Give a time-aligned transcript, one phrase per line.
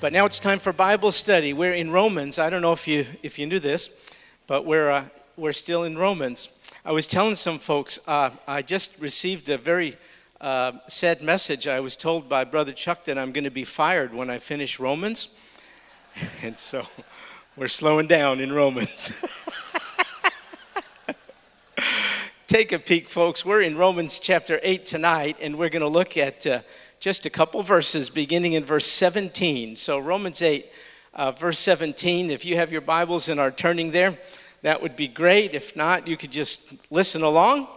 [0.00, 1.52] But now it's time for Bible study.
[1.52, 2.38] We're in Romans.
[2.38, 3.90] I don't know if you if you knew this,
[4.46, 5.04] but we're uh,
[5.36, 6.48] we're still in Romans.
[6.86, 9.98] I was telling some folks uh, I just received a very
[10.40, 11.68] uh, sad message.
[11.68, 14.80] I was told by Brother Chuck that I'm going to be fired when I finish
[14.80, 15.34] Romans,
[16.42, 16.86] and so
[17.54, 19.12] we're slowing down in Romans.
[22.46, 23.44] Take a peek, folks.
[23.44, 26.60] We're in Romans chapter 8 tonight, and we're going to look at uh,
[27.00, 29.74] just a couple verses beginning in verse 17.
[29.74, 30.66] So, Romans 8,
[31.14, 32.30] uh, verse 17.
[32.30, 34.18] If you have your Bibles and are turning there,
[34.60, 35.54] that would be great.
[35.54, 37.68] If not, you could just listen along.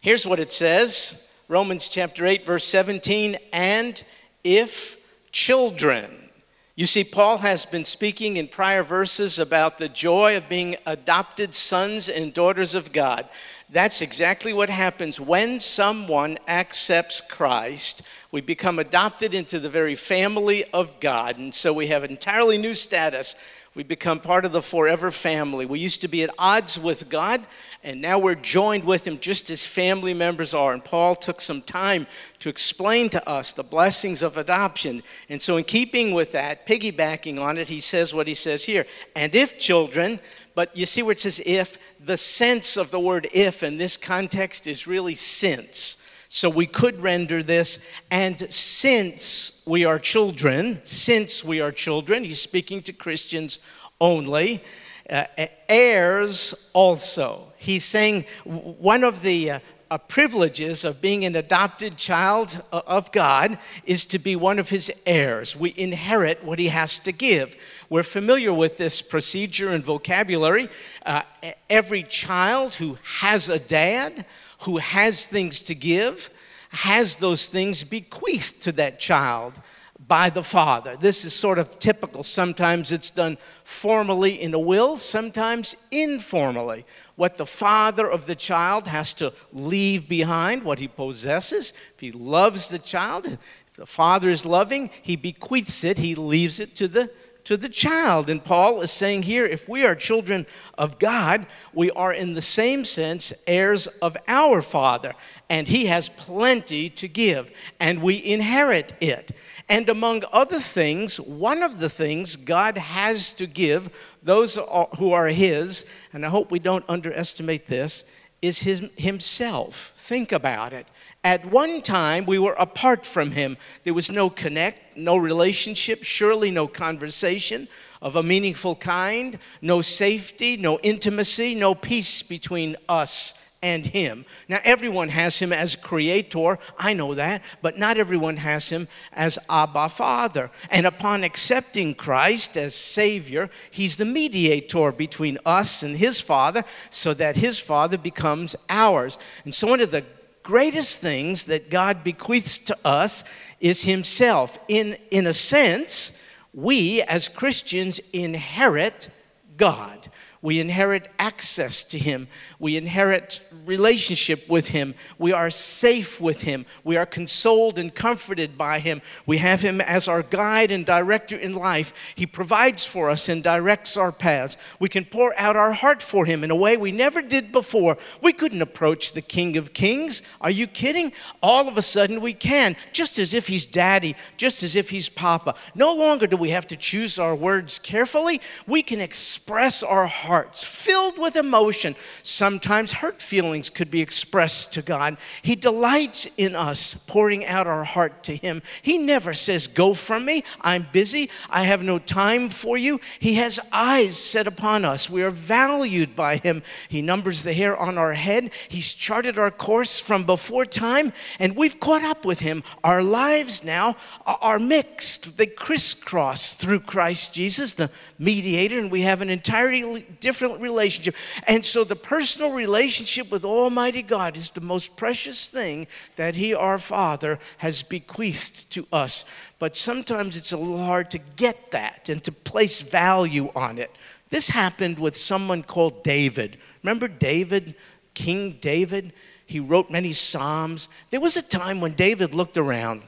[0.00, 3.36] Here's what it says Romans chapter 8, verse 17.
[3.52, 4.02] And
[4.42, 4.96] if
[5.30, 6.30] children,
[6.76, 11.52] you see, Paul has been speaking in prior verses about the joy of being adopted
[11.52, 13.28] sons and daughters of God.
[13.70, 18.02] That's exactly what happens when someone accepts Christ.
[18.32, 21.36] We become adopted into the very family of God.
[21.36, 23.34] And so we have entirely new status.
[23.74, 25.64] We become part of the forever family.
[25.64, 27.46] We used to be at odds with God,
[27.84, 30.72] and now we're joined with Him just as family members are.
[30.72, 32.08] And Paul took some time
[32.40, 35.04] to explain to us the blessings of adoption.
[35.28, 38.84] And so, in keeping with that, piggybacking on it, he says what he says here.
[39.14, 40.18] And if children,
[40.56, 43.96] but you see where it says if, the sense of the word if in this
[43.98, 45.98] context is really since.
[46.28, 47.78] So we could render this,
[48.10, 53.58] and since we are children, since we are children, he's speaking to Christians
[54.00, 54.64] only,
[55.08, 55.24] uh,
[55.68, 57.52] heirs also.
[57.58, 59.58] He's saying one of the uh,
[59.90, 64.92] uh, privileges of being an adopted child of God is to be one of his
[65.06, 65.56] heirs.
[65.56, 67.56] We inherit what he has to give.
[67.88, 70.68] We're familiar with this procedure and vocabulary.
[71.04, 71.22] Uh,
[71.70, 74.26] every child who has a dad,
[74.62, 76.30] who has things to give,
[76.70, 79.60] has those things bequeathed to that child
[80.06, 80.96] by the father.
[80.96, 82.22] This is sort of typical.
[82.22, 86.84] Sometimes it's done formally in a will, sometimes informally.
[87.18, 91.72] What the father of the child has to leave behind, what he possesses.
[91.94, 93.38] If he loves the child, if
[93.74, 97.10] the father is loving, he bequeaths it, he leaves it to the
[97.48, 98.28] to the child.
[98.28, 100.44] And Paul is saying here if we are children
[100.76, 105.14] of God, we are in the same sense heirs of our Father,
[105.48, 107.50] and He has plenty to give,
[107.80, 109.34] and we inherit it.
[109.66, 113.88] And among other things, one of the things God has to give
[114.22, 114.58] those
[114.98, 118.04] who are His, and I hope we don't underestimate this,
[118.42, 119.94] is his, Himself.
[119.96, 120.86] Think about it.
[121.24, 123.56] At one time, we were apart from him.
[123.82, 127.68] There was no connect, no relationship, surely no conversation
[128.00, 134.24] of a meaningful kind, no safety, no intimacy, no peace between us and him.
[134.48, 139.38] Now, everyone has him as creator, I know that, but not everyone has him as
[139.50, 140.52] Abba Father.
[140.70, 147.14] And upon accepting Christ as Savior, he's the mediator between us and his Father, so
[147.14, 149.18] that his Father becomes ours.
[149.44, 150.04] And so, one of the
[150.48, 153.22] greatest things that God bequeaths to us
[153.60, 154.58] is Himself.
[154.66, 156.18] In, in a sense,
[156.54, 159.10] we as Christians inherit
[159.58, 160.10] God.
[160.40, 162.28] We inherit access to Him.
[162.60, 164.94] We inherit relationship with Him.
[165.18, 166.64] We are safe with Him.
[166.84, 169.02] We are consoled and comforted by Him.
[169.26, 171.92] We have Him as our guide and director in life.
[172.14, 174.56] He provides for us and directs our paths.
[174.78, 177.98] We can pour out our heart for Him in a way we never did before.
[178.22, 180.22] We couldn't approach the King of Kings.
[180.40, 181.12] Are you kidding?
[181.42, 185.08] All of a sudden we can, just as if He's daddy, just as if He's
[185.08, 185.56] papa.
[185.74, 188.40] No longer do we have to choose our words carefully.
[188.66, 191.96] We can express our heart hearts, filled with emotion.
[192.22, 195.16] Sometimes hurt feelings could be expressed to God.
[195.42, 198.62] He delights in us pouring out our heart to Him.
[198.82, 203.00] He never says, Go from me, I'm busy, I have no time for you.
[203.18, 205.10] He has eyes set upon us.
[205.10, 206.62] We are valued by Him.
[206.88, 211.56] He numbers the hair on our head, He's charted our course from before time, and
[211.56, 212.62] we've caught up with Him.
[212.84, 213.96] Our lives now
[214.26, 220.60] are mixed, they crisscross through Christ Jesus, the mediator, and we have an entirely different
[220.60, 221.14] relationship.
[221.46, 225.86] And so the personal relationship with Almighty God is the most precious thing
[226.16, 229.24] that He, our Father, has bequeathed to us.
[229.58, 233.90] But sometimes it's a little hard to get that and to place value on it.
[234.30, 236.58] This happened with someone called David.
[236.82, 237.74] Remember David,
[238.14, 239.12] King David?
[239.46, 240.88] He wrote many Psalms.
[241.10, 243.02] There was a time when David looked around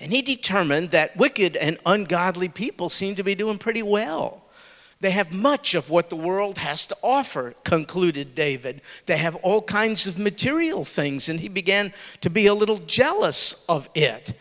[0.00, 4.43] and he determined that wicked and ungodly people seemed to be doing pretty well.
[5.04, 8.80] They have much of what the world has to offer, concluded David.
[9.04, 11.92] They have all kinds of material things, and he began
[12.22, 14.32] to be a little jealous of it.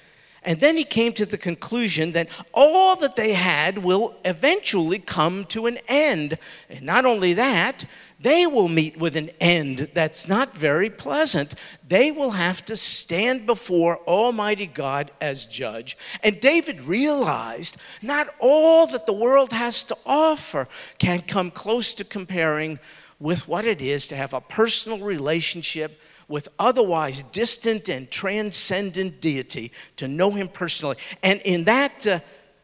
[0.45, 5.45] And then he came to the conclusion that all that they had will eventually come
[5.45, 6.37] to an end.
[6.69, 7.85] And not only that,
[8.19, 11.55] they will meet with an end that's not very pleasant.
[11.85, 15.97] They will have to stand before Almighty God as judge.
[16.23, 20.67] And David realized not all that the world has to offer
[20.99, 22.79] can come close to comparing
[23.19, 29.71] with what it is to have a personal relationship with otherwise distant and transcendent deity,
[29.97, 30.97] to know him personally.
[31.21, 32.19] And in that uh,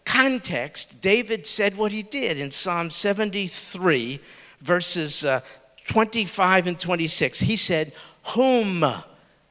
[0.05, 4.19] context, David said what he did in Psalm 73,
[4.61, 5.41] verses uh,
[5.85, 7.39] 25 and 26.
[7.41, 7.93] He said,
[8.35, 8.85] Whom?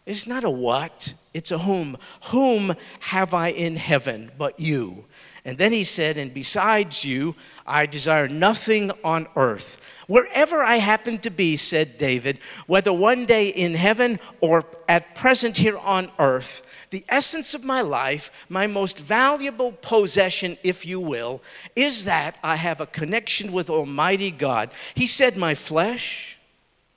[0.06, 1.98] It's not a what, it's a whom.
[2.30, 5.04] Whom have I in heaven but you?
[5.44, 7.34] And then he said, And besides you,
[7.66, 9.78] I desire nothing on earth.
[10.08, 15.58] Wherever I happen to be, said David, whether one day in heaven or at present
[15.58, 21.42] here on earth, the essence of my life, my most valuable possession, if you will,
[21.76, 24.70] is that I have a connection with Almighty God.
[24.94, 26.38] He said, My flesh,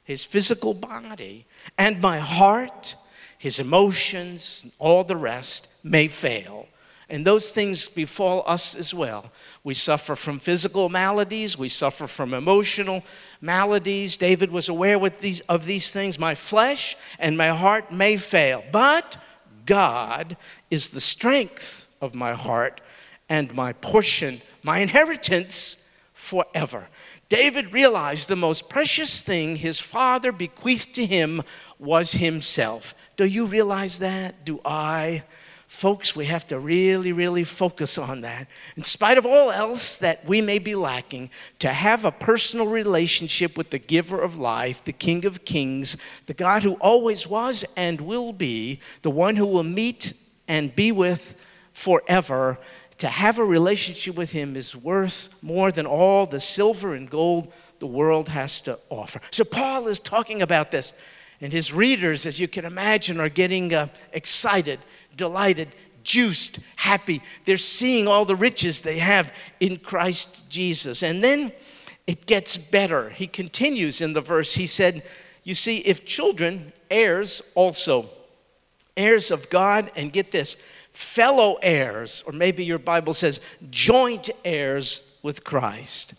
[0.06, 1.46] his physical body,
[1.78, 2.96] and my heart,
[3.38, 6.70] his emotions, all the rest may fail
[7.12, 9.26] and those things befall us as well.
[9.66, 13.04] We suffer from physical maladies, we suffer from emotional
[13.42, 14.16] maladies.
[14.16, 16.18] David was aware these, of these things.
[16.18, 19.18] My flesh and my heart may fail, but
[19.66, 20.38] God
[20.72, 22.80] is the strength of my heart
[23.28, 26.88] and my portion, my inheritance forever.
[27.28, 31.44] David realized the most precious thing his father bequeathed to him
[31.78, 32.96] was himself.
[33.18, 34.46] Do you realize that?
[34.46, 35.24] Do I?
[35.72, 38.48] Folks, we have to really, really focus on that.
[38.76, 41.30] In spite of all else that we may be lacking,
[41.60, 45.96] to have a personal relationship with the giver of life, the King of Kings,
[46.26, 50.14] the God who always was and will be, the one who will meet
[50.46, 51.36] and be with
[51.72, 52.60] forever,
[52.98, 57.52] to have a relationship with him is worth more than all the silver and gold
[57.80, 59.22] the world has to offer.
[59.32, 60.92] So, Paul is talking about this,
[61.42, 64.80] and his readers, as you can imagine, are getting uh, excited
[65.16, 65.70] delighted,
[66.04, 67.22] juiced, happy.
[67.46, 71.04] They're seeing all the riches they have in Christ Jesus.
[71.04, 71.52] And then
[72.08, 73.10] it gets better.
[73.10, 74.54] He continues in the verse.
[74.54, 75.04] He said,
[75.44, 78.10] You see, if children, heirs also,
[78.98, 80.58] heirs of God, and get this,
[80.92, 83.40] fellow heirs, or maybe your Bible says
[83.70, 86.16] joint heirs with Christ.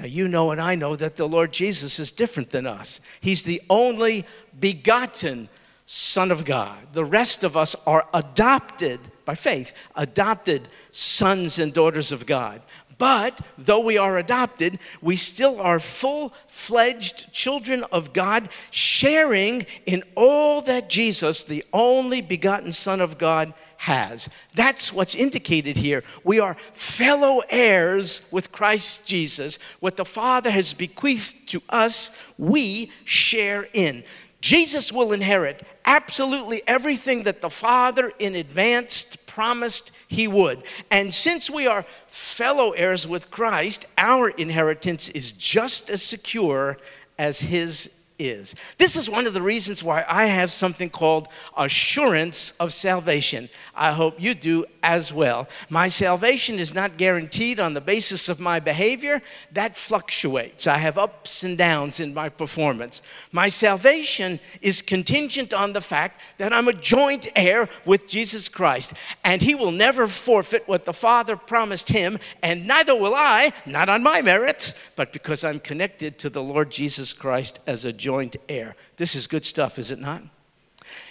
[0.00, 3.02] Now, you know and I know that the Lord Jesus is different than us.
[3.20, 4.24] He's the only
[4.58, 5.50] begotten
[5.84, 6.78] Son of God.
[6.94, 12.62] The rest of us are adopted by faith, adopted sons and daughters of God.
[12.96, 20.02] But though we are adopted, we still are full fledged children of God, sharing in
[20.14, 24.28] all that Jesus, the only begotten Son of God, has.
[24.54, 26.04] That's what's indicated here.
[26.22, 29.58] We are fellow heirs with Christ Jesus.
[29.80, 34.04] What the Father has bequeathed to us, we share in.
[34.42, 40.62] Jesus will inherit absolutely everything that the Father in advance promised he would.
[40.90, 46.76] And since we are fellow heirs with Christ, our inheritance is just as secure
[47.18, 47.90] as his
[48.20, 48.54] is.
[48.78, 53.48] This is one of the reasons why I have something called assurance of salvation.
[53.74, 55.48] I hope you do as well.
[55.68, 59.22] My salvation is not guaranteed on the basis of my behavior,
[59.52, 60.66] that fluctuates.
[60.66, 63.02] I have ups and downs in my performance.
[63.32, 68.92] My salvation is contingent on the fact that I'm a joint heir with Jesus Christ,
[69.24, 73.88] and He will never forfeit what the Father promised Him, and neither will I, not
[73.88, 78.09] on my merits, but because I'm connected to the Lord Jesus Christ as a joint
[78.48, 78.74] heir.
[78.96, 80.22] This is good stuff, is it not?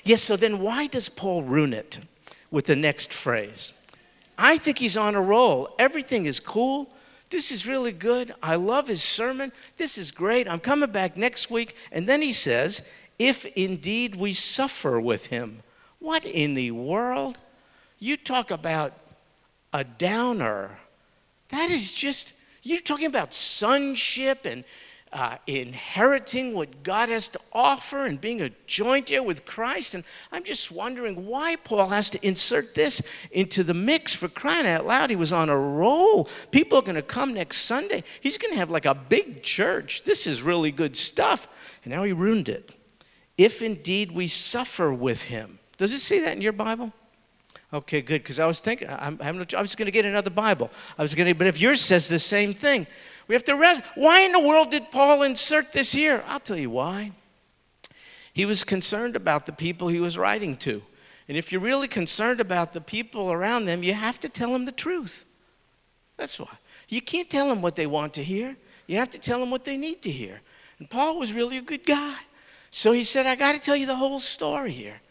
[0.04, 2.00] Yes, so then why does Paul ruin it?
[2.52, 3.74] with the next phrase.
[4.38, 5.76] I think he's on a roll.
[5.78, 6.90] Everything is cool.
[7.30, 8.34] This is really good.
[8.42, 9.52] I love his sermon.
[9.78, 10.50] This is great.
[10.50, 11.76] I'm coming back next week.
[11.92, 12.84] And then he says,
[13.20, 15.62] If indeed we suffer with him.
[16.00, 17.38] What in the world?
[18.00, 18.94] You talk about
[19.74, 20.80] a downer.
[21.50, 24.64] That is just, you're talking about sonship and
[25.12, 29.96] uh, inheriting what God has to offer and being a joint heir with Christ.
[29.96, 33.02] And I'm just wondering why Paul has to insert this
[33.32, 35.10] into the mix for crying out loud.
[35.10, 36.30] He was on a roll.
[36.52, 38.04] People are going to come next Sunday.
[38.22, 40.04] He's going to have like a big church.
[40.04, 41.48] This is really good stuff.
[41.84, 42.76] And now he ruined it.
[43.38, 45.60] If indeed we suffer with him.
[45.78, 46.94] Does it say that in your Bible?
[47.72, 48.24] Okay, good.
[48.24, 50.72] Because I was thinking, I'm, I'm, I was going to get another Bible.
[50.98, 52.88] I was going to, but if yours says the same thing,
[53.28, 53.82] we have to rest.
[53.96, 56.24] Why in the world did Paul insert this here?
[56.28, 57.12] I'll tell you why.
[58.34, 60.82] He was concerned about the people he was writing to.
[61.28, 64.66] And if you're really concerned about the people around them, you have to tell them
[64.66, 65.26] the truth.
[66.18, 66.58] That's why.
[66.88, 68.58] You can't tell them what they want to hear,
[68.88, 70.42] you have to tell them what they need to hear.
[70.80, 72.16] And Paul was really a good guy.
[72.72, 75.02] So he said, I got to tell you the whole story here.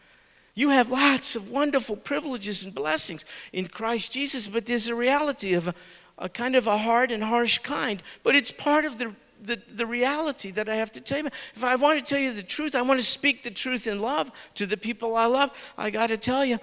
[0.58, 5.54] You have lots of wonderful privileges and blessings in Christ Jesus, but there's a reality
[5.54, 5.74] of a,
[6.18, 8.02] a kind of a hard and harsh kind.
[8.24, 11.26] But it's part of the the, the reality that I have to tell you.
[11.54, 14.00] If I want to tell you the truth, I want to speak the truth in
[14.00, 15.52] love to the people I love.
[15.78, 16.58] I got to tell you,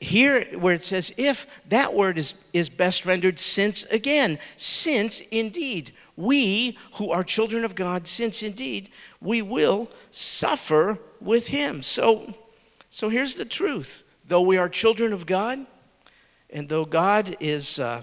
[0.00, 4.38] here where it says if, that word is, is best rendered since again.
[4.56, 8.88] Since indeed, we who are children of God, since indeed,
[9.20, 11.82] we will suffer with him.
[11.82, 12.34] So,
[12.96, 14.02] so here's the truth.
[14.24, 15.66] Though we are children of God,
[16.50, 18.02] and though God is uh,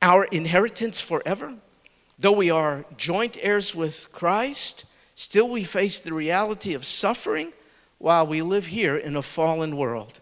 [0.00, 1.54] our inheritance forever,
[2.22, 4.84] Though we are joint heirs with Christ,
[5.16, 7.52] still we face the reality of suffering
[7.98, 10.20] while we live here in a fallen world.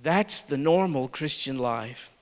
[0.00, 2.12] That's the normal Christian life.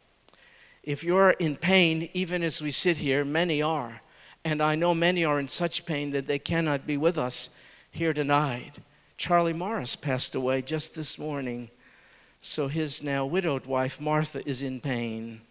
[0.82, 4.00] If you're in pain, even as we sit here, many are.
[4.42, 7.50] And I know many are in such pain that they cannot be with us
[7.90, 8.78] here tonight.
[9.20, 11.68] Charlie Morris passed away just this morning.
[12.40, 15.42] So his now widowed wife, Martha, is in pain.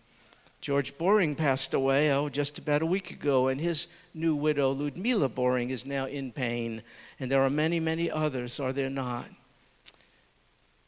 [0.59, 5.29] George Boring passed away, oh, just about a week ago, and his new widow, Ludmila
[5.29, 6.81] Boring, is now in pain.
[7.19, 9.29] And there are many, many others, are there not?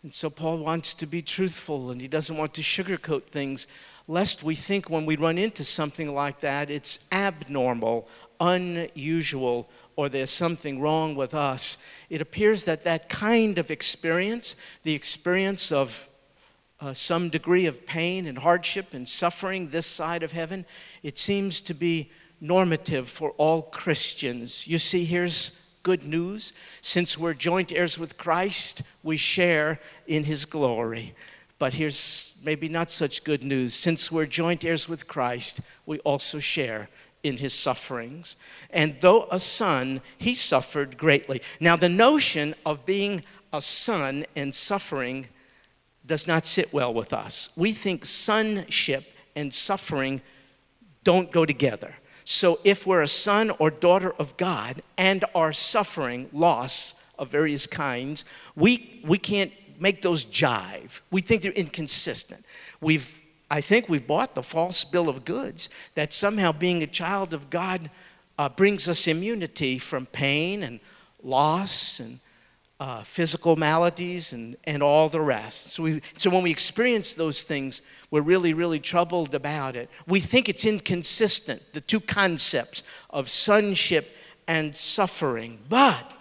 [0.02, 3.68] And so Paul wants to be truthful and he doesn't want to sugarcoat things,
[4.08, 8.08] lest we think when we run into something like that, it's abnormal,
[8.40, 9.70] unusual,
[10.02, 11.78] or there's something wrong with us.
[12.10, 16.10] It appears that that kind of experience, the experience of
[16.80, 20.66] uh, some degree of pain and hardship and suffering this side of heaven,
[21.04, 24.68] it seems to be normative for all Christians.
[24.68, 25.52] You see, here's
[25.84, 26.52] good news.
[26.82, 31.14] Since we're joint heirs with Christ, we share in his glory.
[31.60, 33.76] But here's maybe not such good news.
[33.76, 36.90] Since we're joint heirs with Christ, we also share
[37.24, 38.36] in his sufferings.
[38.72, 41.42] And though a son, he suffered greatly.
[41.60, 43.24] Now, the notion of being
[43.54, 45.28] a son and suffering
[46.06, 47.50] does not sit well with us.
[47.56, 50.22] We think sonship and suffering
[51.04, 51.96] don't go together.
[52.24, 57.68] So if we're a son or daughter of God and are suffering loss of various
[57.68, 58.26] kinds,
[58.56, 61.02] we, we can't make those jive.
[61.12, 62.46] We think they're inconsistent.
[62.80, 63.21] We've,
[63.52, 67.50] I think we've bought the false bill of goods that somehow being a child of
[67.50, 67.92] God
[68.40, 70.80] uh, brings us immunity from pain and
[71.22, 72.22] loss and
[72.80, 75.72] uh, physical maladies and, and all the rest.
[75.72, 79.90] So, we, so when we experience those things, we're really, really troubled about it.
[80.08, 84.16] We think it's inconsistent, the two concepts of sonship
[84.48, 85.60] and suffering.
[85.68, 86.14] But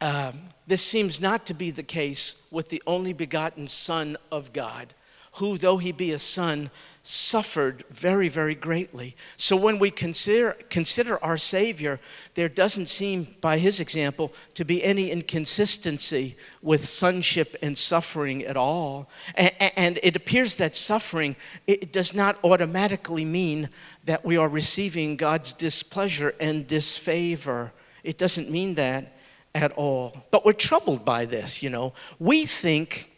[0.00, 4.92] um, this seems not to be the case with the only begotten Son of God,
[5.34, 6.70] who, though he be a son,
[7.02, 9.14] suffered very, very greatly.
[9.36, 12.00] So when we consider, consider our Savior,
[12.34, 18.56] there doesn't seem, by his example, to be any inconsistency with sonship and suffering at
[18.56, 19.10] all.
[19.34, 21.36] And, and it appears that suffering
[21.66, 23.68] it does not automatically mean
[24.04, 27.72] that we are receiving God's displeasure and disfavor.
[28.02, 29.12] It doesn't mean that
[29.54, 30.24] at all.
[30.30, 31.92] But we're troubled by this, you know.
[32.18, 33.10] We think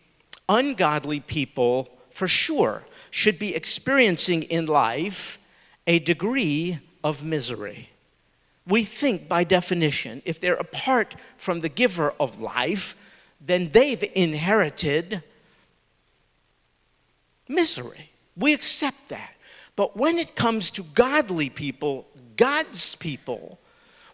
[0.49, 5.39] ungodly people, for sure, should be experiencing in life
[5.87, 7.91] a degree of misery.
[8.67, 12.97] We think, by definition, if they're apart from the giver of life,
[13.39, 15.23] then they've inherited
[17.51, 18.09] misery.
[18.35, 19.35] We accept that.
[19.77, 22.07] But when it comes to godly people,
[22.39, 23.59] God's people,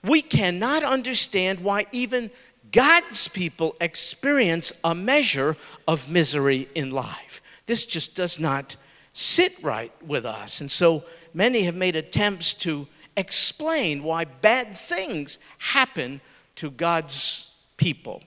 [0.02, 2.32] we cannot understand why even
[2.73, 5.56] God's people experience a measure
[5.87, 7.41] of misery in life.
[7.66, 8.76] This just does not
[9.12, 10.61] sit right with us.
[10.61, 11.04] And so
[11.35, 16.21] many have made attempts to explain why bad things happen
[16.57, 18.23] to God's people.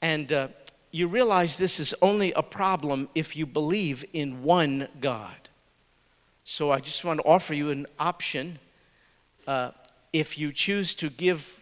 [0.00, 0.48] And uh,
[0.90, 5.48] you realize this is only a problem if you believe in one God.
[6.44, 8.58] So I just want to offer you an option.
[9.46, 9.72] Uh,
[10.12, 11.60] if you choose to give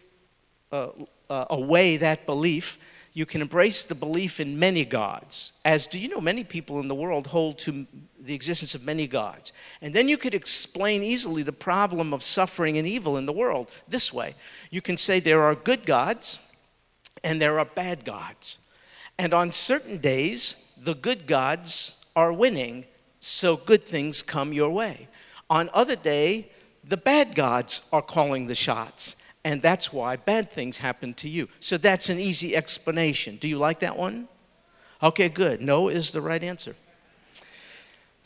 [0.71, 0.89] uh,
[1.31, 2.79] uh away that belief,
[3.15, 6.89] you can embrace the belief in many gods, as do you know many people in
[6.89, 7.87] the world hold to
[8.19, 9.53] the existence of many gods.
[9.81, 13.71] And then you could explain easily the problem of suffering and evil in the world
[13.87, 14.35] this way.
[14.71, 16.41] You can say there are good gods
[17.23, 18.59] and there are bad gods.
[19.17, 22.85] And on certain days, the good gods are winning,
[23.21, 25.09] so good things come your way.
[25.49, 26.51] On other day,
[26.83, 31.49] the bad gods are calling the shots and that's why bad things happen to you.
[31.61, 33.37] So that's an easy explanation.
[33.37, 34.29] Do you like that one?
[35.03, 35.61] Okay, good.
[35.61, 36.75] No is the right answer.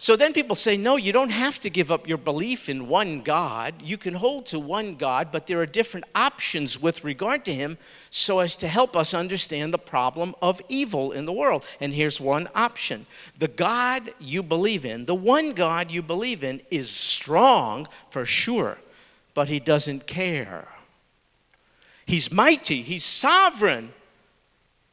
[0.00, 3.20] So then people say, no, you don't have to give up your belief in one
[3.20, 3.74] God.
[3.82, 7.78] You can hold to one God, but there are different options with regard to Him
[8.08, 11.66] so as to help us understand the problem of evil in the world.
[11.80, 13.06] And here's one option
[13.40, 18.78] the God you believe in, the one God you believe in, is strong for sure,
[19.34, 20.68] but He doesn't care.
[22.08, 23.92] He's mighty, He's sovereign,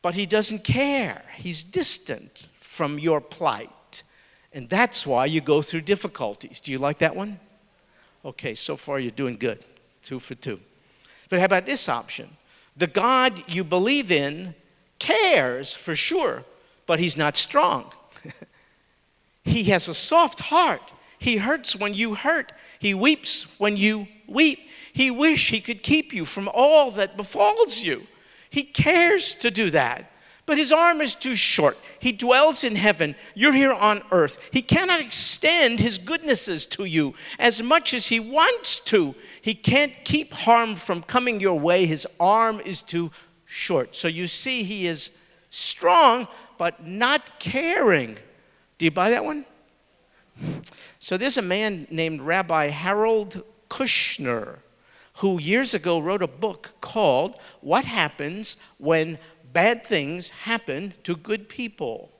[0.02, 1.24] but He doesn't care.
[1.38, 4.04] He's distant from your plight.
[4.52, 6.60] And that's why you go through difficulties.
[6.60, 7.40] Do you like that one?
[8.26, 9.64] Okay, so far you're doing good.
[10.04, 10.60] Two for two.
[11.30, 12.36] But how about this option?
[12.76, 14.54] The God you believe in
[15.00, 16.44] cares for sure,
[16.86, 17.94] but he's not strong.
[19.46, 20.82] he has a soft heart.
[21.18, 22.52] He hurts when you hurt.
[22.78, 24.68] He weeps when you weep.
[24.96, 28.04] He wish he could keep you from all that befalls you.
[28.50, 30.10] He cares to do that.
[30.46, 31.78] But his arm is too short.
[32.00, 33.18] He dwells in heaven.
[33.34, 34.52] You're here on earth.
[34.54, 39.16] He cannot extend his goodnesses to you as much as he wants to.
[39.42, 41.86] He can't keep harm from coming your way.
[41.86, 43.12] His arm is too
[43.44, 43.98] short.
[43.98, 45.12] So you see, he is
[45.50, 48.18] strong, but not caring.
[48.78, 49.46] Do you buy that one?
[51.00, 54.60] So there's a man named Rabbi Harold Kushner
[55.18, 59.18] who years ago wrote a book called What Happens When
[59.54, 62.12] bad things happen to good people.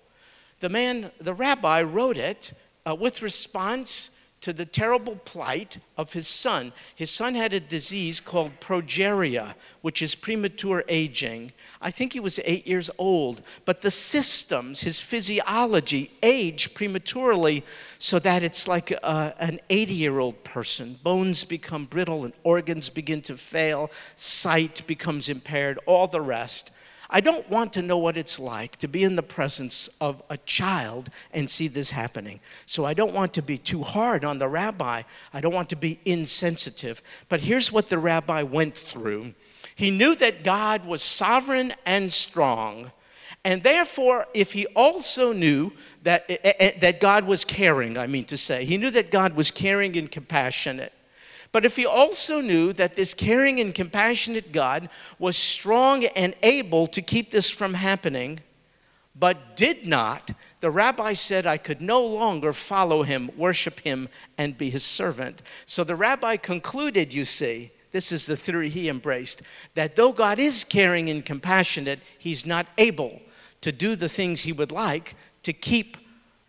[0.62, 2.54] The man, the rabbi, wrote it
[2.88, 4.12] uh, with response
[4.46, 6.72] to the terrible plight of his son.
[6.96, 11.52] His son had a disease called progeria, which is premature aging.
[11.82, 17.64] I think he was eight years old, but the systems, his physiology, age prematurely
[17.98, 21.00] so that it's like a, an 80 year old person.
[21.02, 26.70] Bones become brittle and organs begin to fail, sight becomes impaired, all the rest.
[27.10, 30.38] I don't want to know what it's like to be in the presence of a
[30.38, 32.40] child and see this happening.
[32.66, 35.04] So I don't want to be too hard on the rabbi.
[35.34, 37.02] I don't want to be insensitive.
[37.30, 39.34] But here's what the rabbi went through
[39.76, 42.92] he knew that God was sovereign and strong.
[43.44, 45.72] And therefore, if he also knew
[46.04, 49.12] that, eh, eh, eh, that God was caring, I mean to say, he knew that
[49.12, 50.94] God was caring and compassionate,
[51.56, 56.86] but if he also knew that this caring and compassionate God was strong and able
[56.88, 58.42] to keep this from happening,
[59.18, 64.58] but did not, the rabbi said, I could no longer follow him, worship him, and
[64.58, 65.42] be his servant.
[65.64, 69.42] So the rabbi concluded, you see, this is the theory he embraced,
[69.76, 73.22] that though God is caring and compassionate, he's not able
[73.62, 75.96] to do the things he would like to keep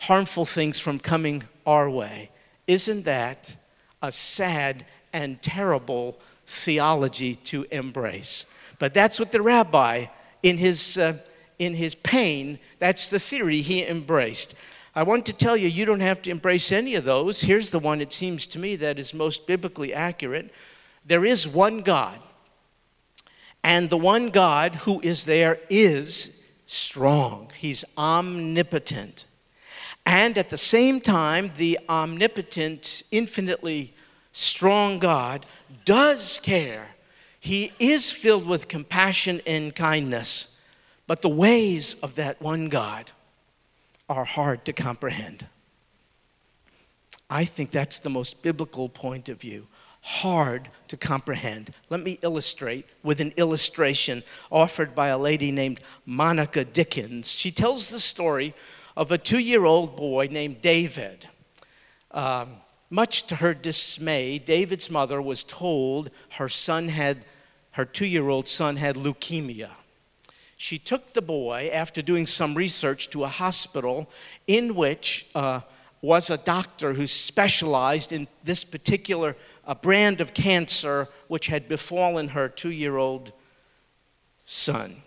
[0.01, 2.33] harmful things from coming our way.
[2.67, 3.55] Isn't that
[4.03, 4.85] a sad
[5.17, 8.45] and terrible theology to embrace.
[8.79, 10.07] But that's what the rabbi,
[10.43, 11.17] in his, uh,
[11.59, 14.55] in his pain, that's the theory he embraced.
[14.95, 17.41] I want to tell you, you don't have to embrace any of those.
[17.41, 20.51] Here's the one, it seems to me, that is most biblically accurate.
[21.07, 22.19] There is one God,
[23.65, 29.25] and the one God who is there is strong, He's omnipotent.
[30.05, 33.95] And at the same time, the omnipotent, infinitely
[34.37, 35.47] strong God
[35.87, 36.89] does care.
[37.41, 40.61] He is filled with compassion and kindness,
[41.07, 43.13] but the ways of that one God
[44.11, 45.47] are hard to comprehend.
[47.31, 49.69] I think that's the most biblical point of view.
[50.03, 51.73] Hard to comprehend.
[51.89, 54.23] Let me illustrate with an illustration
[54.53, 57.33] offered by a lady named Monica Dickens.
[57.33, 58.53] She tells the story
[58.97, 61.27] of a two year old boy named David.
[62.11, 62.57] Um,
[62.91, 67.25] much to her dismay, David's mother was told her son had,
[67.73, 69.71] her two year old son had leukemia.
[70.57, 74.09] She took the boy, after doing some research, to a hospital
[74.47, 75.61] in which uh,
[76.01, 82.29] was a doctor who specialized in this particular uh, brand of cancer which had befallen
[82.29, 83.33] her two year old
[84.47, 85.03] son.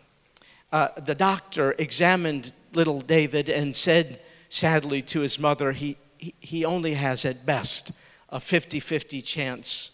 [0.72, 5.98] Uh, the doctor examined little David and said sadly to his mother, he,
[6.40, 7.92] he only has at best
[8.30, 9.92] a 50 50 chance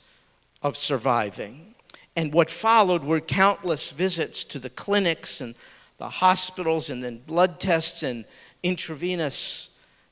[0.62, 1.76] of surviving.
[2.16, 5.56] And what followed were countless visits to the clinics and
[5.98, 8.26] the hospitals, and then blood tests and
[8.64, 9.70] intravenous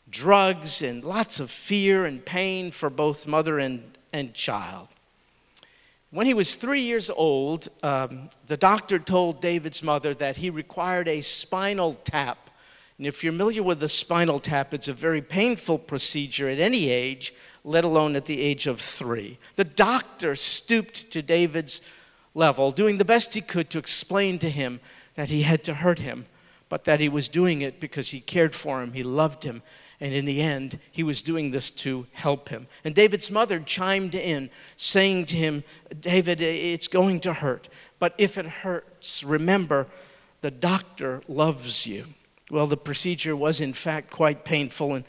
[0.10, 4.90] drugs, and lots of fear and pain for both mother and, and child.
[6.12, 11.08] When he was three years old, um, the doctor told David's mother that he required
[11.08, 12.43] a spinal tap
[13.04, 16.90] and if you're familiar with the spinal tap, it's a very painful procedure at any
[16.90, 17.34] age,
[17.66, 19.38] let alone at the age of three.
[19.58, 21.82] The doctor stooped to David's
[22.34, 24.80] level, doing the best he could to explain to him
[25.16, 26.28] that he had to hurt him.
[26.74, 29.62] but that he was doing it because he cared for him, he loved him,
[30.00, 32.66] and in the end, he was doing this to help him.
[32.84, 35.64] And David's mother chimed in, saying to him,
[36.00, 39.86] David, it's going to hurt, but if it hurts, remember,
[40.42, 42.08] the doctor loves you.
[42.54, 45.06] Well, the procedure was in fact quite painful, and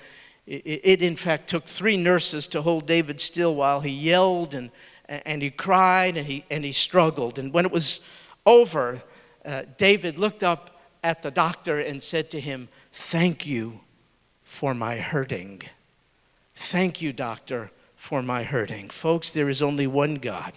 [0.46, 4.70] it, it in fact took three nurses to hold David still while he yelled and,
[5.11, 7.38] and he cried and he, and he struggled.
[7.38, 8.00] And when it was
[8.46, 9.02] over,
[9.44, 13.80] uh, David looked up at the doctor and said to him, Thank you
[14.42, 15.64] for my hurting.
[16.54, 18.88] Thank you, doctor, for my hurting.
[18.88, 20.54] Folks, there is only one God.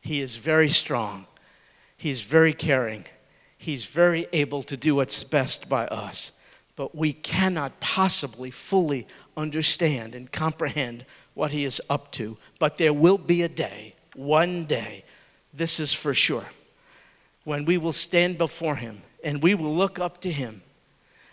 [0.00, 1.26] He is very strong,
[1.96, 3.06] He is very caring,
[3.56, 6.32] He's very able to do what's best by us.
[6.76, 12.36] But we cannot possibly fully understand and comprehend what He is up to.
[12.58, 15.04] But there will be a day, one day,
[15.52, 16.46] this is for sure,
[17.44, 20.62] when we will stand before Him and we will look up to Him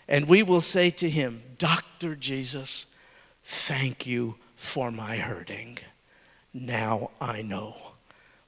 [0.08, 2.16] and we will say to Him, Dr.
[2.16, 2.86] Jesus,
[3.44, 5.80] thank you for my hurting.
[6.54, 7.76] Now I know.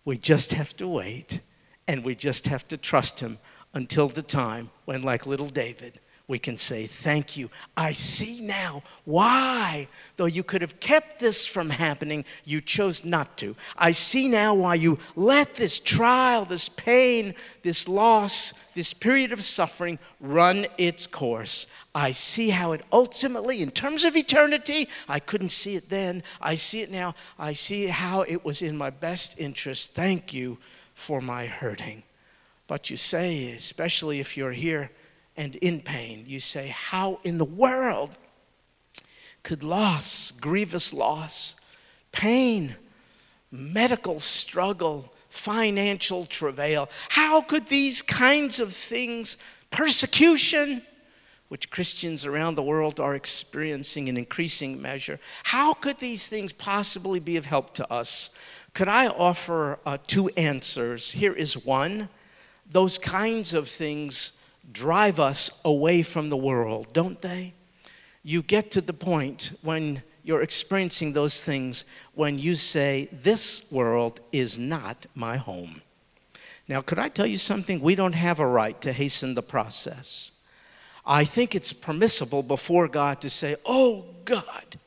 [0.05, 1.39] We just have to wait
[1.87, 3.39] and we just have to trust Him
[3.73, 7.49] until the time when, like little David, we can say, Thank you.
[7.75, 13.37] I see now why, though you could have kept this from happening, you chose not
[13.39, 13.55] to.
[13.77, 19.43] I see now why you let this trial, this pain, this loss, this period of
[19.43, 21.67] suffering run its course.
[21.93, 26.23] I see how it ultimately, in terms of eternity, I couldn't see it then.
[26.41, 27.15] I see it now.
[27.37, 29.93] I see how it was in my best interest.
[29.93, 30.57] Thank you
[30.95, 32.03] for my hurting.
[32.73, 34.89] But you say, especially if you're here
[35.37, 38.17] and in pain, you say, How in the world
[39.43, 41.53] could loss, grievous loss,
[42.11, 42.75] pain,
[43.51, 49.37] medical struggle, financial travail, how could these kinds of things,
[49.69, 50.81] persecution,
[51.49, 57.19] which Christians around the world are experiencing in increasing measure, how could these things possibly
[57.19, 58.31] be of help to us?
[58.73, 61.11] Could I offer uh, two answers?
[61.11, 62.09] Here is one.
[62.69, 64.33] Those kinds of things
[64.71, 67.53] drive us away from the world, don't they?
[68.23, 71.83] You get to the point when you're experiencing those things
[72.15, 75.81] when you say, This world is not my home.
[76.67, 77.81] Now, could I tell you something?
[77.81, 80.31] We don't have a right to hasten the process.
[81.05, 84.79] I think it's permissible before God to say, Oh God,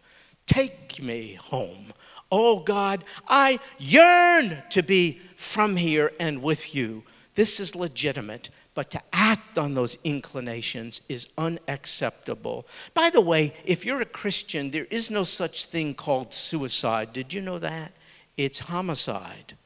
[0.46, 1.92] take me home.
[2.32, 7.04] Oh God, I yearn to be from here and with you.
[7.36, 12.66] This is legitimate, but to act on those inclinations is unacceptable.
[12.94, 17.12] By the way, if you're a Christian, there is no such thing called suicide.
[17.12, 17.92] Did you know that?
[18.38, 19.56] It's homicide.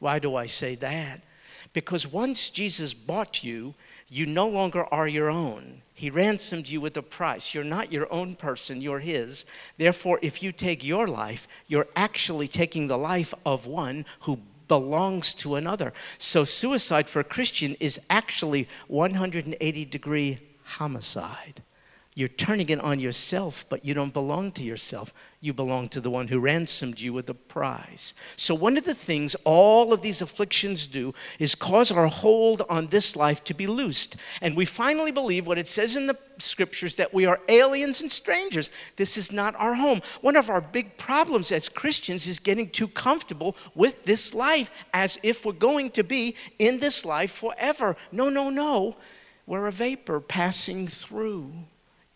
[0.00, 1.20] Why do I say that?
[1.72, 3.74] Because once Jesus bought you,
[4.08, 5.82] you no longer are your own.
[5.94, 7.54] He ransomed you with a price.
[7.54, 9.44] You're not your own person, you're His.
[9.76, 14.40] Therefore, if you take your life, you're actually taking the life of one who
[14.70, 15.92] belongs to another.
[16.16, 21.64] So, suicide for a Christian is actually 180 degree homicide.
[22.20, 25.14] You're turning it on yourself, but you don't belong to yourself.
[25.40, 28.12] You belong to the one who ransomed you with a prize.
[28.36, 32.88] So, one of the things all of these afflictions do is cause our hold on
[32.88, 34.16] this life to be loosed.
[34.42, 38.12] And we finally believe what it says in the scriptures that we are aliens and
[38.12, 38.70] strangers.
[38.96, 40.02] This is not our home.
[40.20, 45.18] One of our big problems as Christians is getting too comfortable with this life as
[45.22, 47.96] if we're going to be in this life forever.
[48.12, 48.98] No, no, no.
[49.46, 51.54] We're a vapor passing through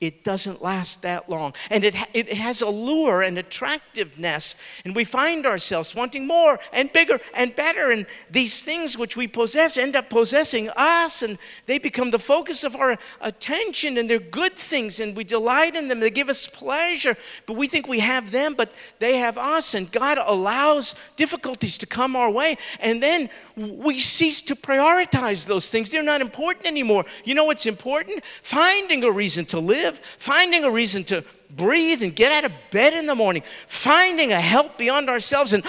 [0.01, 1.55] it doesn't last that long.
[1.71, 4.57] And it, it has a lure and attractiveness.
[4.85, 7.91] And we find ourselves wanting more and bigger and better.
[7.91, 11.23] And these things which we possess end up possessing us.
[11.23, 13.97] And they become the focus of our attention.
[13.97, 14.99] And they're good things.
[14.99, 16.01] And we delight in them.
[16.01, 17.17] They give us pleasure.
[17.47, 19.75] But we think we have them, but they have us.
[19.75, 22.59] And God allows difficulties to come our way.
[22.81, 25.91] And then we cease to prioritize those things.
[25.91, 27.05] They're not important anymore.
[27.25, 28.25] You know what's important?
[28.43, 32.53] Finding a reason to live live, finding a reason to breathe and get out of
[32.71, 35.53] bed in the morning, finding a help beyond ourselves.
[35.53, 35.65] And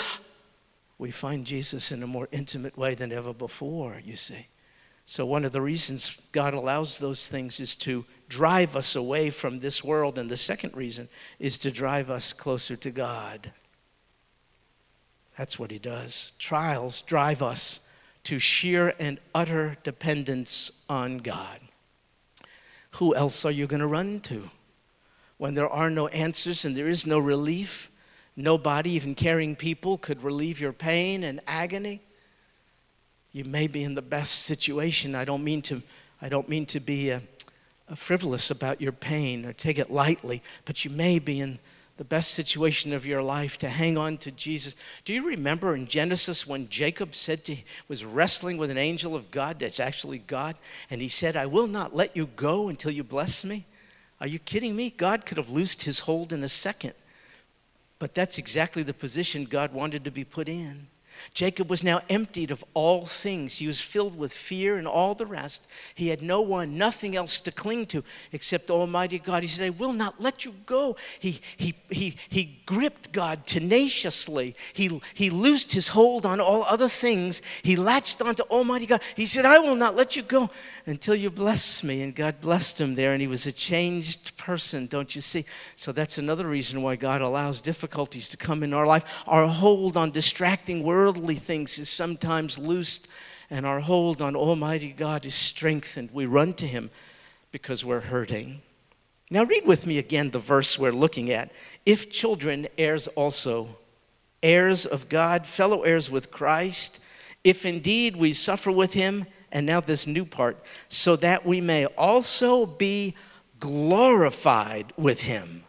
[0.98, 4.48] we find Jesus in a more intimate way than ever before, you see.
[5.08, 9.60] So, one of the reasons God allows those things is to drive us away from
[9.60, 10.18] this world.
[10.18, 13.52] And the second reason is to drive us closer to God.
[15.38, 16.34] That's what He does.
[16.40, 17.88] Trials drive us
[18.24, 21.60] to sheer and utter dependence on God
[22.96, 24.50] who else are you going to run to?
[25.38, 27.92] When there are no answers and there is no relief,
[28.36, 32.02] nobody, even caring people, could relieve your pain and agony.
[33.34, 35.14] You may be in the best situation.
[35.14, 35.82] I don't mean to,
[36.22, 37.20] I don't mean to be uh,
[37.96, 41.60] frivolous about your pain or take it lightly, but you may be in
[41.98, 44.76] the best situation of your life to hang on to Jesus.
[45.06, 47.56] Do you remember in Genesis when Jacob said to
[47.88, 50.58] was wrestling with an angel of God that's actually God
[50.90, 53.66] and he said, "I will not let you go until you bless me."
[54.20, 54.90] Are you kidding me?
[54.90, 56.94] God could have loosed his hold in a second.
[58.00, 60.88] But that's exactly the position God wanted to be put in.
[61.34, 63.58] Jacob was now emptied of all things.
[63.58, 65.66] He was filled with fear and all the rest.
[65.94, 69.44] He had no one, nothing else to cling to except Almighty God.
[69.44, 70.96] He said, I will not let you go.
[71.20, 74.56] He, he, he, he gripped God tenaciously.
[74.74, 77.42] He, he loosed his hold on all other things.
[77.64, 79.02] He latched onto Almighty God.
[79.16, 80.50] He said, I will not let you go
[80.86, 82.02] until you bless me.
[82.02, 85.46] And God blessed him there, and he was a changed person, don't you see?
[85.76, 89.24] So that's another reason why God allows difficulties to come in our life.
[89.28, 93.08] Our hold on distracting worldly things is sometimes loosed,
[93.52, 96.10] and our hold on Almighty God is strengthened.
[96.12, 96.90] We run to him
[97.52, 98.64] because we're hurting.
[99.30, 101.52] Now, read with me again the verse we're looking at.
[101.86, 103.78] If children, heirs also,
[104.42, 107.00] heirs of God, fellow heirs with Christ,
[107.44, 110.58] if indeed we suffer with him, and now this new part,
[110.90, 113.14] so that we may also be
[113.60, 115.66] glorified with him.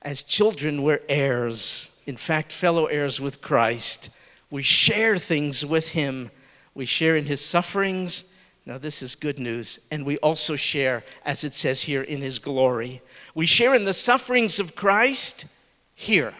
[0.00, 4.10] As children, we're heirs, in fact, fellow heirs with Christ.
[4.50, 6.30] We share things with him.
[6.74, 8.24] We share in his sufferings.
[8.66, 9.80] Now, this is good news.
[9.90, 13.02] And we also share, as it says here, in his glory.
[13.34, 15.46] We share in the sufferings of Christ
[15.94, 16.34] here,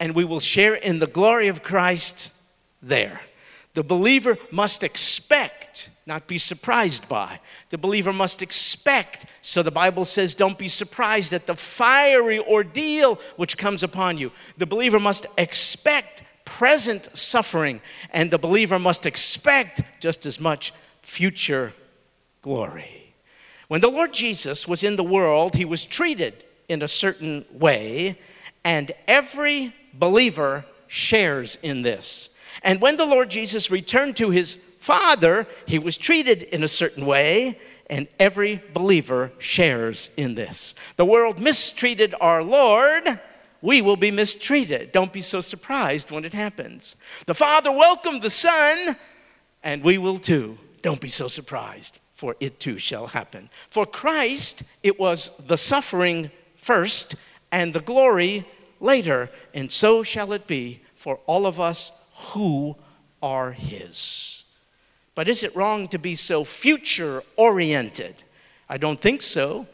[0.00, 2.32] and we will share in the glory of Christ
[2.82, 3.20] there.
[3.76, 7.40] The believer must expect, not be surprised by.
[7.68, 9.26] The believer must expect.
[9.42, 14.32] So the Bible says, don't be surprised at the fiery ordeal which comes upon you.
[14.56, 21.74] The believer must expect present suffering, and the believer must expect just as much future
[22.40, 23.14] glory.
[23.68, 28.18] When the Lord Jesus was in the world, he was treated in a certain way,
[28.64, 32.30] and every believer shares in this.
[32.62, 37.06] And when the Lord Jesus returned to his Father, he was treated in a certain
[37.06, 40.74] way, and every believer shares in this.
[40.96, 43.20] The world mistreated our Lord.
[43.62, 44.92] We will be mistreated.
[44.92, 46.96] Don't be so surprised when it happens.
[47.26, 48.96] The Father welcomed the Son,
[49.62, 50.58] and we will too.
[50.82, 53.50] Don't be so surprised, for it too shall happen.
[53.70, 57.16] For Christ, it was the suffering first
[57.50, 58.46] and the glory
[58.78, 62.76] later, and so shall it be for all of us who
[63.22, 64.44] are His.
[65.14, 68.22] But is it wrong to be so future oriented?
[68.68, 69.66] I don't think so.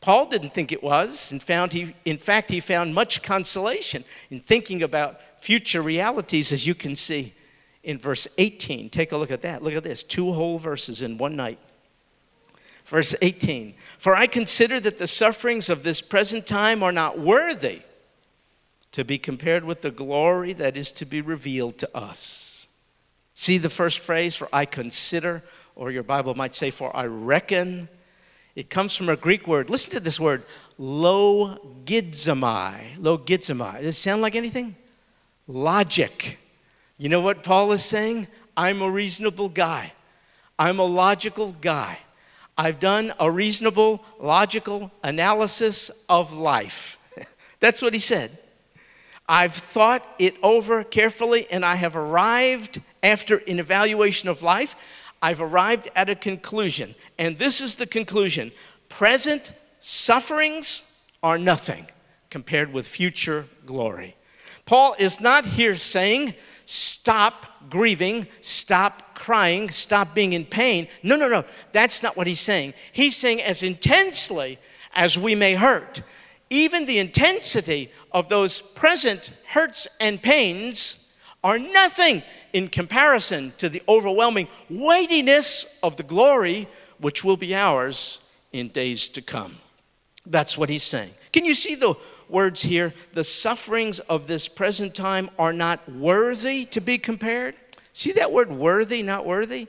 [0.00, 4.40] Paul didn't think it was, and found he, in fact, he found much consolation in
[4.40, 7.34] thinking about future realities, as you can see
[7.82, 8.90] in verse 18.
[8.90, 9.62] Take a look at that.
[9.62, 11.58] Look at this two whole verses in one night.
[12.84, 17.82] Verse 18 For I consider that the sufferings of this present time are not worthy
[18.92, 22.66] to be compared with the glory that is to be revealed to us.
[23.34, 25.42] See the first phrase, for I consider,
[25.74, 27.88] or your Bible might say, for I reckon.
[28.54, 29.68] It comes from a Greek word.
[29.68, 30.42] Listen to this word,
[30.80, 31.58] logizomai.
[32.96, 33.82] Logizomai.
[33.82, 34.74] Does it sound like anything?
[35.46, 36.38] Logic.
[36.96, 38.28] You know what Paul is saying?
[38.56, 39.92] I'm a reasonable guy.
[40.58, 41.98] I'm a logical guy.
[42.56, 46.96] I've done a reasonable, logical analysis of life.
[47.60, 48.38] That's what he said.
[49.28, 54.74] I've thought it over carefully and I have arrived, after an evaluation of life,
[55.22, 56.94] I've arrived at a conclusion.
[57.18, 58.52] And this is the conclusion
[58.88, 60.84] present sufferings
[61.22, 61.86] are nothing
[62.30, 64.16] compared with future glory.
[64.64, 66.34] Paul is not here saying,
[66.64, 70.88] stop grieving, stop crying, stop being in pain.
[71.02, 71.44] No, no, no.
[71.72, 72.74] That's not what he's saying.
[72.92, 74.58] He's saying, as intensely
[74.94, 76.02] as we may hurt,
[76.50, 83.82] even the intensity of those present hurts and pains are nothing in comparison to the
[83.88, 88.20] overwhelming weightiness of the glory which will be ours
[88.52, 89.58] in days to come.
[90.24, 91.10] That's what he's saying.
[91.32, 91.94] Can you see the
[92.28, 92.94] words here?
[93.12, 97.54] The sufferings of this present time are not worthy to be compared.
[97.92, 99.68] See that word worthy, not worthy?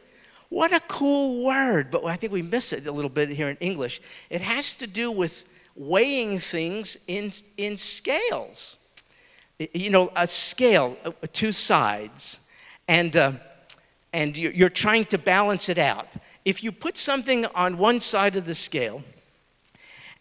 [0.50, 3.58] What a cool word, but I think we miss it a little bit here in
[3.58, 4.02] English.
[4.30, 5.44] It has to do with
[5.78, 8.78] weighing things in, in scales.
[9.60, 12.40] You know, a scale, uh, two sides,
[12.88, 13.32] and, uh,
[14.12, 16.08] and you're trying to balance it out.
[16.44, 19.04] If you put something on one side of the scale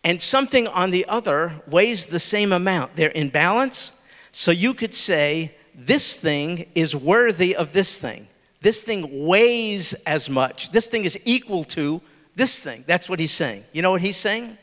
[0.04, 3.92] and something on the other weighs the same amount, they're in balance,
[4.32, 8.28] so you could say, this thing is worthy of this thing.
[8.60, 10.70] This thing weighs as much.
[10.70, 12.00] This thing is equal to
[12.36, 13.64] This thing, that's what he's saying.
[13.72, 14.58] You know what he's saying?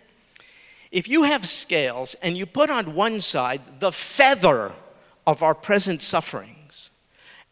[0.94, 4.74] If you have scales and you put on one side the feather
[5.26, 6.92] of our present sufferings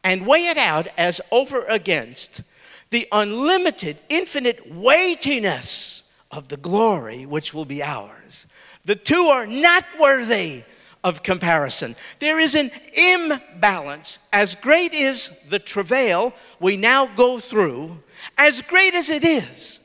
[0.03, 2.43] and weigh it out as over against
[2.91, 8.45] the unlimited, infinite weightiness of the glory which will be ours,
[8.85, 10.63] the two are not worthy
[11.03, 11.95] of comparison.
[12.19, 14.19] There is an imbalance.
[14.31, 18.03] As great is the travail we now go through,
[18.37, 19.79] as great as it is,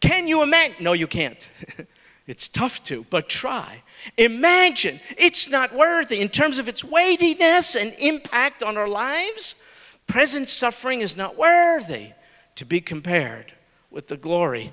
[0.00, 0.84] can you imagine?
[0.84, 1.48] No, you can't.
[2.28, 3.82] it's tough to, but try.
[4.16, 9.56] Imagine it's not worthy in terms of its weightiness and impact on our lives.
[10.06, 12.12] Present suffering is not worthy
[12.54, 13.54] to be compared
[13.90, 14.72] with the glory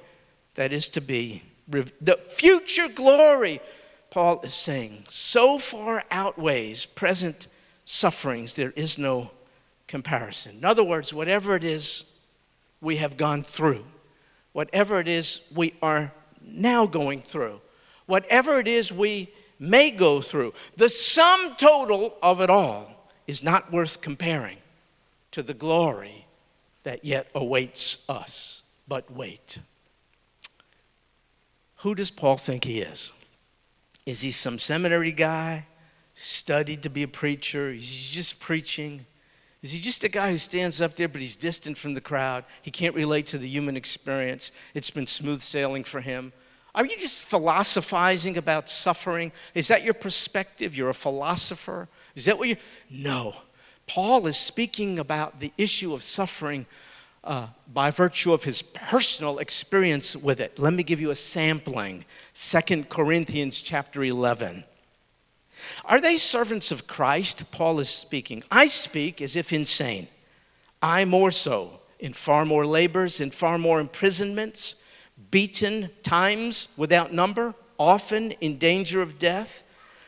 [0.53, 3.59] that is to be the future glory
[4.11, 7.47] Paul is saying, so far outweighs present
[7.83, 9.31] sufferings, there is no
[9.87, 10.57] comparison.
[10.57, 12.05] In other words, whatever it is
[12.79, 13.85] we have gone through,
[14.53, 16.13] whatever it is we are
[16.45, 17.61] now going through,
[18.05, 23.71] whatever it is we may go through, the sum total of it all is not
[23.71, 24.57] worth comparing
[25.31, 26.25] to the glory
[26.83, 28.63] that yet awaits us.
[28.87, 29.59] But wait.
[31.77, 33.11] Who does Paul think he is?
[34.05, 35.65] Is he some seminary guy,
[36.13, 37.71] studied to be a preacher?
[37.71, 39.05] Is he just preaching?
[39.65, 42.45] Is he just a guy who stands up there, but he's distant from the crowd?
[42.61, 44.51] He can't relate to the human experience.
[44.75, 46.33] It's been smooth sailing for him.
[46.75, 49.31] Are you just philosophizing about suffering?
[49.55, 50.77] Is that your perspective?
[50.77, 51.87] You're a philosopher?
[52.13, 52.57] Is that what you?
[52.91, 53.37] No.
[53.87, 56.67] Paul is speaking about the issue of suffering
[57.23, 60.59] uh, by virtue of his personal experience with it.
[60.59, 62.05] Let me give you a sampling.
[62.33, 64.63] Second Corinthians chapter 11.
[65.85, 67.51] Are they servants of Christ?
[67.51, 68.43] Paul is speaking.
[68.49, 70.07] I speak as if insane.
[70.81, 74.75] I more so, in far more labors, in far more imprisonments,
[75.31, 79.63] beaten times without number, often in danger of death.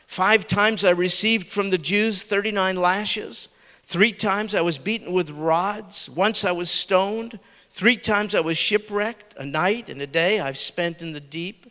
[0.07, 3.49] Five times I received from the Jews 39 lashes.
[3.83, 6.09] Three times I was beaten with rods.
[6.09, 7.39] Once I was stoned.
[7.69, 9.33] Three times I was shipwrecked.
[9.37, 11.66] A night and a day I've spent in the deep.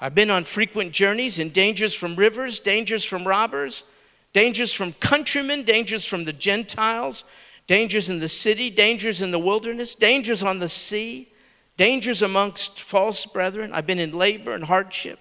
[0.00, 3.84] I've been on frequent journeys in dangers from rivers, dangers from robbers,
[4.32, 7.24] dangers from countrymen, dangers from the Gentiles,
[7.66, 11.32] dangers in the city, dangers in the wilderness, dangers on the sea,
[11.76, 13.72] dangers amongst false brethren.
[13.72, 15.18] I've been in labor and hardship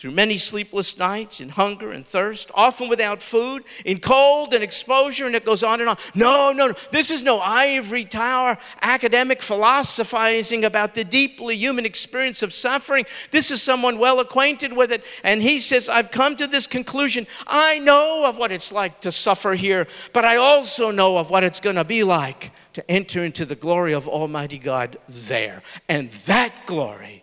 [0.00, 5.26] through many sleepless nights, in hunger and thirst, often without food, in cold and exposure,
[5.26, 5.98] and it goes on and on.
[6.14, 6.74] No, no, no.
[6.90, 13.04] This is no ivory tower academic philosophizing about the deeply human experience of suffering.
[13.30, 17.26] This is someone well acquainted with it, and he says, I've come to this conclusion.
[17.46, 21.44] I know of what it's like to suffer here, but I also know of what
[21.44, 25.62] it's going to be like to enter into the glory of Almighty God there.
[25.90, 27.19] And that glory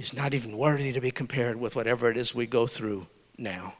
[0.00, 3.74] is not even worthy to be compared with whatever it is we go through now.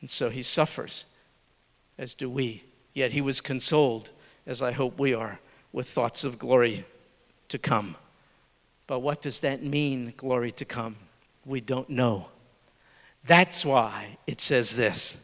[0.00, 1.06] And so he suffers,
[1.98, 2.62] as do we.
[2.92, 4.10] Yet he was consoled,
[4.46, 5.40] as I hope we are,
[5.72, 6.84] with thoughts of glory
[7.48, 7.96] to come.
[8.86, 10.94] But what does that mean, glory to come?
[11.44, 12.28] We don't know.
[13.26, 15.16] That's why it says this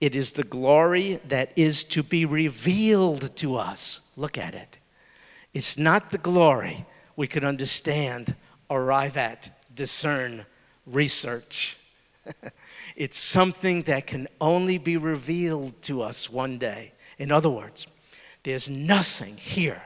[0.00, 4.00] it is the glory that is to be revealed to us.
[4.16, 4.80] Look at it.
[5.54, 8.34] It's not the glory we could understand
[8.74, 10.46] arrive at, discern,
[10.86, 11.76] research.
[12.96, 16.92] it's something that can only be revealed to us one day.
[17.18, 17.86] In other words,
[18.42, 19.82] there's nothing here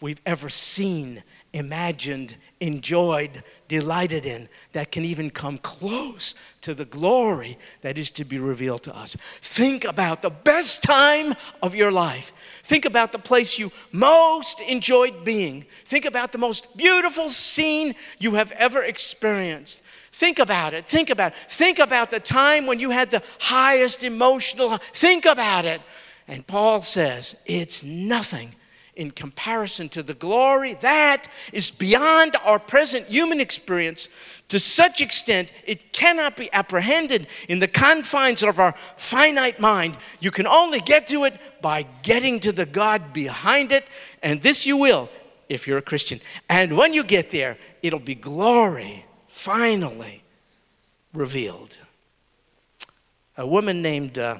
[0.00, 1.22] we've ever seen,
[1.56, 8.24] imagined, enjoyed, delighted in that can even come close to the glory that is to
[8.24, 9.16] be revealed to us.
[9.40, 12.32] Think about the best time of your life.
[12.62, 15.64] Think about the place you most enjoyed being.
[15.84, 19.80] Think about the most beautiful scene you have ever experienced.
[20.12, 20.86] Think about it.
[20.86, 21.38] Think about it.
[21.48, 24.76] Think about the time when you had the highest emotional.
[24.78, 25.80] Think about it.
[26.28, 28.54] And Paul says, it's nothing
[28.96, 34.08] in comparison to the glory that is beyond our present human experience
[34.48, 39.96] to such extent it cannot be apprehended in the confines of our finite mind.
[40.20, 43.84] You can only get to it by getting to the God behind it,
[44.22, 45.08] and this you will
[45.48, 46.20] if you're a Christian.
[46.48, 50.22] And when you get there, it'll be glory finally
[51.12, 51.78] revealed.
[53.36, 54.38] A woman named uh,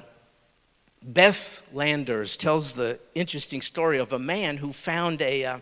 [1.07, 5.59] Beth Landers tells the interesting story of a man who found a, uh,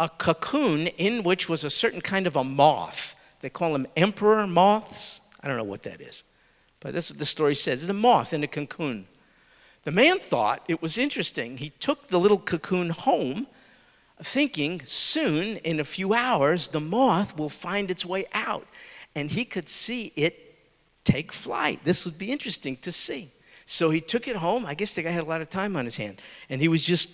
[0.00, 3.14] a cocoon in which was a certain kind of a moth.
[3.40, 5.20] They call them emperor moths.
[5.40, 6.24] I don't know what that is,
[6.80, 7.82] but that's what the story says.
[7.82, 9.06] It's a moth in a cocoon.
[9.84, 11.58] The man thought it was interesting.
[11.58, 13.46] He took the little cocoon home,
[14.20, 18.66] thinking soon, in a few hours, the moth will find its way out.
[19.14, 20.56] And he could see it
[21.04, 21.84] take flight.
[21.84, 23.30] This would be interesting to see.
[23.66, 24.66] So he took it home.
[24.66, 26.20] I guess the guy had a lot of time on his hand.
[26.48, 27.10] And he was just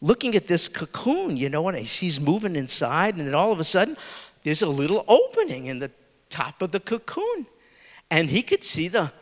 [0.00, 3.16] looking at this cocoon, you know, and he sees moving inside.
[3.16, 3.96] And then all of a sudden,
[4.42, 5.90] there's a little opening in the
[6.30, 7.46] top of the cocoon.
[8.10, 9.12] And he could see the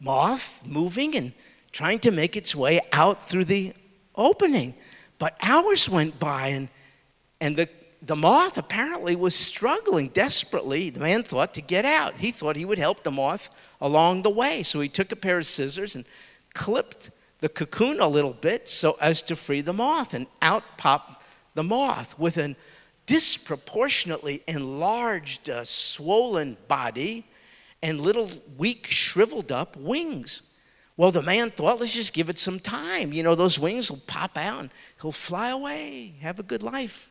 [0.00, 1.32] moth moving and
[1.72, 3.72] trying to make its way out through the
[4.14, 4.74] opening.
[5.18, 6.68] But hours went by, and,
[7.40, 7.68] and the,
[8.06, 12.16] the moth apparently was struggling desperately, the man thought, to get out.
[12.18, 13.50] He thought he would help the moth
[13.80, 14.62] along the way.
[14.62, 16.04] So he took a pair of scissors and
[16.52, 21.22] clipped the cocoon a little bit so as to free the moth, and out popped
[21.54, 22.56] the moth with an
[23.06, 27.26] disproportionately enlarged, uh, swollen body
[27.82, 30.40] and little weak, shriveled up wings.
[30.96, 33.12] Well, the man thought, let's just give it some time.
[33.12, 34.70] You know, those wings will pop out and
[35.02, 37.10] he'll fly away, have a good life.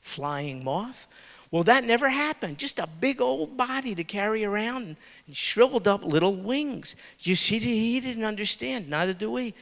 [0.00, 1.06] Flying moth.
[1.50, 2.58] Well, that never happened.
[2.58, 4.96] Just a big old body to carry around
[5.26, 6.94] and shriveled up little wings.
[7.18, 9.54] You see, he didn't understand, neither do we.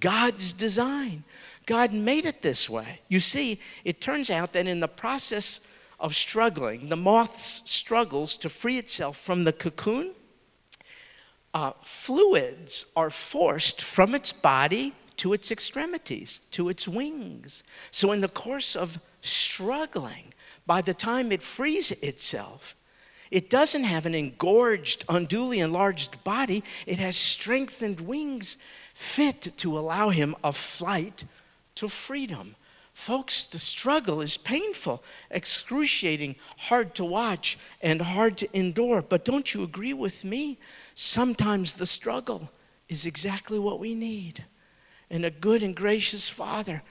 [0.00, 1.22] God's design.
[1.64, 3.00] God made it this way.
[3.08, 5.60] You see, it turns out that in the process
[6.00, 10.14] of struggling, the moth struggles to free itself from the cocoon
[11.56, 17.62] uh, fluids are forced from its body to its extremities, to its wings.
[17.90, 20.32] So, in the course of struggling,
[20.66, 22.76] by the time it frees itself,
[23.30, 26.62] it doesn't have an engorged, unduly enlarged body.
[26.86, 28.56] It has strengthened wings
[28.94, 31.24] fit to allow him a flight
[31.76, 32.54] to freedom.
[32.94, 39.02] Folks, the struggle is painful, excruciating, hard to watch, and hard to endure.
[39.02, 40.58] But don't you agree with me?
[40.94, 42.50] Sometimes the struggle
[42.88, 44.44] is exactly what we need.
[45.10, 46.82] And a good and gracious Father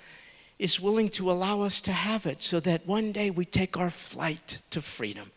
[0.57, 3.89] is willing to allow us to have it so that one day we take our
[3.89, 5.31] flight to freedom.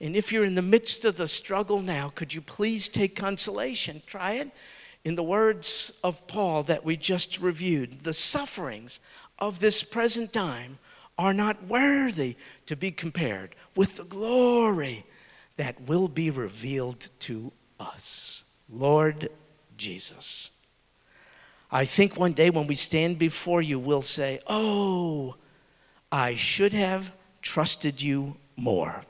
[0.00, 4.02] And if you're in the midst of the struggle now, could you please take consolation?
[4.06, 4.50] Try it.
[5.04, 9.00] In the words of Paul that we just reviewed, the sufferings
[9.38, 10.78] of this present time
[11.18, 12.36] are not worthy
[12.66, 15.04] to be compared with the glory
[15.56, 18.44] that will be revealed to us.
[18.70, 19.30] Lord
[19.76, 20.50] Jesus.
[21.72, 25.36] I think one day when we stand before you, we'll say, Oh,
[26.10, 27.12] I should have
[27.42, 29.04] trusted you more.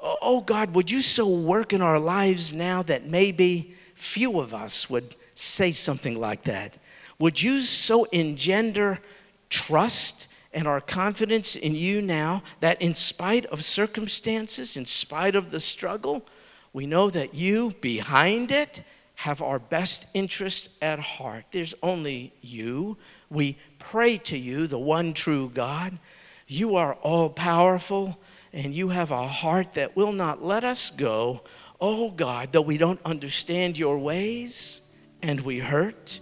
[0.00, 4.54] Oh, oh God, would you so work in our lives now that maybe few of
[4.54, 6.78] us would say something like that?
[7.18, 9.00] Would you so engender
[9.48, 15.50] trust and our confidence in you now that in spite of circumstances, in spite of
[15.50, 16.26] the struggle,
[16.72, 18.82] we know that you behind it
[19.16, 21.44] have our best interest at heart.
[21.50, 22.96] There's only you.
[23.30, 25.98] We pray to you, the one true God.
[26.46, 28.18] You are all powerful
[28.52, 31.42] and you have a heart that will not let us go.
[31.80, 34.82] Oh God, though we don't understand your ways
[35.22, 36.20] and we hurt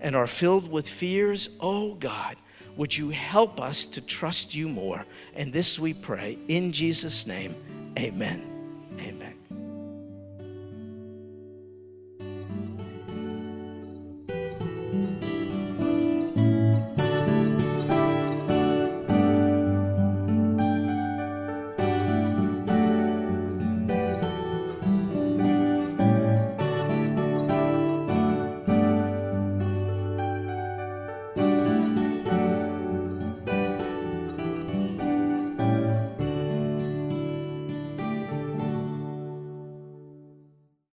[0.00, 2.36] and are filled with fears, oh God,
[2.76, 5.04] would you help us to trust you more?
[5.34, 7.54] And this we pray in Jesus' name.
[7.98, 8.55] Amen.